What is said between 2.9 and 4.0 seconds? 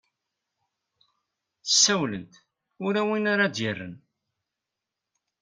win ara ad-yerren